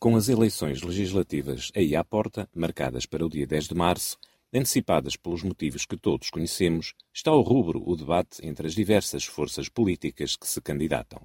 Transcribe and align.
Com 0.00 0.14
as 0.14 0.28
eleições 0.28 0.80
legislativas 0.80 1.72
aí 1.74 1.96
à 1.96 2.04
porta, 2.04 2.48
marcadas 2.54 3.04
para 3.04 3.26
o 3.26 3.28
dia 3.28 3.44
10 3.44 3.66
de 3.66 3.74
março, 3.74 4.16
antecipadas 4.54 5.16
pelos 5.16 5.42
motivos 5.42 5.84
que 5.84 5.96
todos 5.96 6.30
conhecemos, 6.30 6.94
está 7.12 7.32
ao 7.32 7.42
rubro 7.42 7.82
o 7.84 7.96
debate 7.96 8.46
entre 8.46 8.68
as 8.68 8.76
diversas 8.76 9.24
forças 9.24 9.68
políticas 9.68 10.36
que 10.36 10.46
se 10.46 10.60
candidatam. 10.60 11.20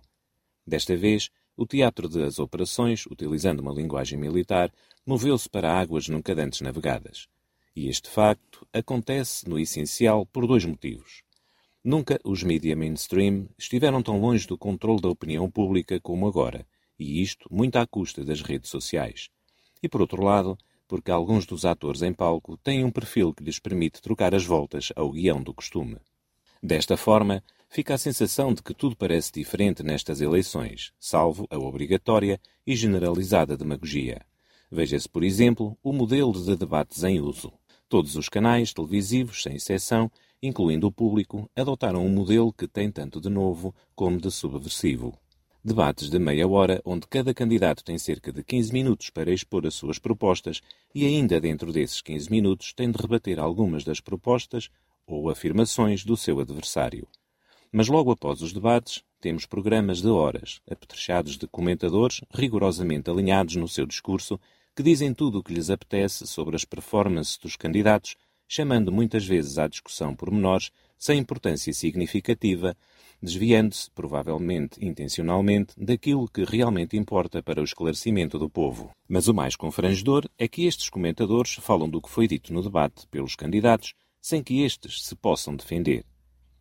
Desta 0.65 0.97
vez, 0.97 1.29
o 1.55 1.67
teatro 1.67 2.09
das 2.09 2.39
operações, 2.39 3.05
utilizando 3.05 3.59
uma 3.59 3.71
linguagem 3.71 4.17
militar, 4.17 4.73
moveu-se 5.05 5.47
para 5.47 5.79
águas 5.79 6.09
nunca 6.09 6.33
antes 6.33 6.61
navegadas. 6.61 7.27
E 7.75 7.87
este 7.87 8.09
facto 8.09 8.67
acontece, 8.73 9.47
no 9.47 9.59
essencial, 9.59 10.25
por 10.25 10.47
dois 10.47 10.65
motivos. 10.65 11.21
Nunca 11.83 12.19
os 12.23 12.41
mídia 12.41 12.75
mainstream 12.75 13.47
estiveram 13.55 14.01
tão 14.01 14.19
longe 14.19 14.47
do 14.47 14.57
controle 14.57 14.99
da 14.99 15.09
opinião 15.09 15.47
pública 15.47 15.99
como 15.99 16.27
agora, 16.27 16.65
e 16.97 17.21
isto 17.21 17.47
muito 17.51 17.77
à 17.77 17.85
custa 17.85 18.23
das 18.23 18.41
redes 18.41 18.69
sociais. 18.69 19.29
E 19.81 19.89
por 19.89 20.01
outro 20.01 20.23
lado, 20.23 20.57
porque 20.87 21.11
alguns 21.11 21.45
dos 21.45 21.65
atores 21.65 22.01
em 22.01 22.13
palco 22.13 22.57
têm 22.57 22.83
um 22.83 22.91
perfil 22.91 23.33
que 23.33 23.43
lhes 23.43 23.59
permite 23.59 24.01
trocar 24.01 24.35
as 24.35 24.45
voltas 24.45 24.91
ao 24.95 25.11
guião 25.11 25.41
do 25.41 25.53
costume. 25.53 25.97
Desta 26.61 26.95
forma, 26.95 27.43
fica 27.67 27.95
a 27.95 27.97
sensação 27.97 28.53
de 28.53 28.61
que 28.61 28.73
tudo 28.73 28.95
parece 28.95 29.31
diferente 29.31 29.83
nestas 29.83 30.21
eleições, 30.21 30.93
salvo 30.99 31.47
a 31.49 31.57
obrigatória 31.57 32.39
e 32.65 32.75
generalizada 32.75 33.57
demagogia. 33.57 34.21
Veja-se, 34.71 35.09
por 35.09 35.23
exemplo, 35.23 35.77
o 35.83 35.91
modelo 35.91 36.31
de 36.31 36.55
debates 36.55 37.03
em 37.03 37.19
uso. 37.19 37.51
Todos 37.89 38.15
os 38.15 38.29
canais 38.29 38.73
televisivos, 38.73 39.43
sem 39.43 39.55
exceção, 39.55 40.11
incluindo 40.41 40.87
o 40.87 40.91
público, 40.91 41.49
adotaram 41.55 42.05
um 42.05 42.09
modelo 42.09 42.51
que 42.51 42.67
tem 42.67 42.91
tanto 42.91 43.21
de 43.21 43.29
novo 43.29 43.73
como 43.95 44.19
de 44.19 44.31
subversivo. 44.31 45.17
Debates 45.65 46.09
de 46.09 46.19
meia 46.19 46.45
hora, 46.45 46.81
onde 46.83 47.07
cada 47.07 47.33
candidato 47.33 47.85
tem 47.85 47.97
cerca 47.97 48.33
de 48.33 48.43
15 48.43 48.73
minutos 48.73 49.09
para 49.09 49.31
expor 49.31 49.65
as 49.65 49.73
suas 49.73 49.97
propostas 49.97 50.59
e, 50.93 51.05
ainda 51.05 51.39
dentro 51.39 51.71
desses 51.71 52.01
15 52.01 52.29
minutos, 52.29 52.73
tem 52.73 52.91
de 52.91 53.01
rebater 53.01 53.39
algumas 53.39 53.85
das 53.85 54.01
propostas 54.01 54.69
ou 55.07 55.29
afirmações 55.29 56.03
do 56.03 56.17
seu 56.17 56.41
adversário. 56.41 57.07
Mas 57.71 57.87
logo 57.87 58.11
após 58.11 58.41
os 58.41 58.51
debates, 58.51 59.05
temos 59.21 59.45
programas 59.45 60.01
de 60.01 60.09
horas, 60.09 60.59
apetrechados 60.69 61.37
de 61.37 61.47
comentadores 61.47 62.19
rigorosamente 62.33 63.09
alinhados 63.09 63.55
no 63.55 63.69
seu 63.69 63.85
discurso, 63.85 64.37
que 64.75 64.83
dizem 64.83 65.13
tudo 65.13 65.39
o 65.39 65.43
que 65.43 65.53
lhes 65.53 65.69
apetece 65.69 66.27
sobre 66.27 66.57
as 66.57 66.65
performances 66.65 67.37
dos 67.37 67.55
candidatos, 67.55 68.17
chamando 68.49 68.91
muitas 68.91 69.25
vezes 69.25 69.57
à 69.57 69.69
discussão 69.69 70.13
por 70.13 70.29
menores, 70.29 70.71
sem 70.97 71.19
importância 71.19 71.71
significativa, 71.73 72.75
desviando-se, 73.23 73.89
provavelmente 73.91 74.83
intencionalmente, 74.85 75.73
daquilo 75.77 76.27
que 76.27 76.43
realmente 76.43 76.97
importa 76.97 77.41
para 77.41 77.61
o 77.61 77.63
esclarecimento 77.63 78.37
do 78.37 78.49
povo. 78.49 78.91
Mas 79.07 79.29
o 79.29 79.33
mais 79.33 79.55
confrangedor 79.55 80.29
é 80.37 80.45
que 80.45 80.65
estes 80.65 80.89
comentadores 80.89 81.53
falam 81.53 81.89
do 81.89 82.01
que 82.01 82.09
foi 82.09 82.27
dito 82.27 82.53
no 82.53 82.61
debate 82.61 83.07
pelos 83.07 83.33
candidatos, 83.33 83.93
sem 84.21 84.43
que 84.43 84.61
estes 84.61 85.05
se 85.05 85.15
possam 85.15 85.55
defender. 85.55 86.05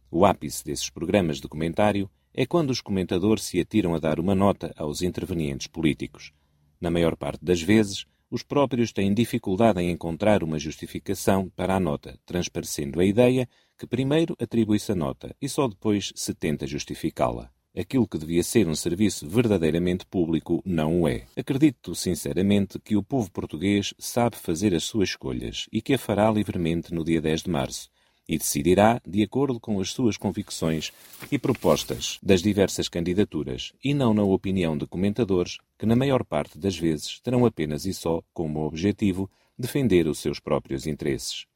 O 0.09 0.25
ápice 0.25 0.65
desses 0.65 0.89
programas 0.89 1.41
de 1.41 1.49
comentário 1.49 2.09
é 2.33 2.47
quando 2.47 2.71
os 2.71 2.81
comentadores 2.81 3.43
se 3.43 3.59
atiram 3.59 3.95
a 3.95 3.99
dar 3.99 4.21
uma 4.21 4.35
nota 4.35 4.73
aos 4.77 5.03
intervenientes 5.03 5.67
políticos. 5.67 6.33
Na 6.81 6.91
maior 6.91 7.17
parte 7.17 7.45
das 7.45 7.61
vezes, 7.61 8.07
os 8.33 8.43
próprios 8.43 8.93
têm 8.93 9.13
dificuldade 9.13 9.79
em 9.83 9.91
encontrar 9.91 10.43
uma 10.43 10.59
justificação 10.59 11.51
para 11.55 11.77
a 11.77 11.81
nota, 11.81 12.19
transparecendo 12.25 12.99
a 12.99 13.05
ideia 13.05 13.47
que 13.79 13.87
primeiro 13.87 14.35
atribui-se 14.41 14.91
a 14.91 14.95
nota 14.95 15.37
e 15.41 15.47
só 15.51 15.69
depois 15.69 16.15
se 16.17 16.33
tenta 16.33 16.67
justificá-la. 16.67 17.51
Aquilo 17.77 18.09
que 18.09 18.17
devia 18.17 18.43
ser 18.43 18.67
um 18.67 18.75
serviço 18.75 19.29
verdadeiramente 19.29 20.07
público 20.07 20.63
não 20.65 21.03
o 21.03 21.09
é. 21.09 21.27
Acredito 21.37 21.95
sinceramente 21.95 22.79
que 22.79 22.97
o 22.97 23.03
povo 23.03 23.31
português 23.31 23.93
sabe 23.99 24.37
fazer 24.37 24.75
as 24.75 24.85
suas 24.85 25.11
escolhas 25.11 25.67
e 25.71 25.83
que 25.83 25.93
a 25.93 25.99
fará 25.99 26.31
livremente 26.31 26.95
no 26.95 27.05
dia 27.05 27.21
10 27.21 27.43
de 27.43 27.51
março 27.51 27.92
e 28.28 28.39
decidirá 28.39 29.01
de 29.06 29.23
acordo 29.23 29.59
com 29.59 29.81
as 29.81 29.91
suas 29.91 30.17
convicções 30.17 30.92
e 31.30 31.39
propostas 31.39 32.19
das 32.23 32.42
diversas 32.42 32.89
candidaturas 32.89 33.73
e 33.83 33.92
não 33.92 34.14
na 34.14 34.23
opinião 34.23 34.77
de 34.77 34.86
comentadores 34.86 35.58
que, 35.79 35.86
na 35.86 35.97
maior 35.97 36.24
parte 36.24 36.58
das 36.58 36.77
vezes, 36.77 37.20
terão 37.20 37.45
apenas 37.45 37.85
e 37.85 37.92
só 37.92 38.23
como 38.33 38.64
objetivo 38.64 39.30
defender 39.58 40.07
os 40.07 40.19
seus 40.19 40.39
próprios 40.39 40.86
interesses. 40.86 41.47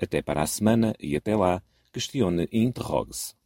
Até 0.00 0.22
para 0.22 0.42
a 0.42 0.46
semana 0.46 0.94
e 0.98 1.16
até 1.16 1.34
lá, 1.34 1.62
questione 1.92 2.48
e 2.52 2.62
interrogue-se. 2.62 3.39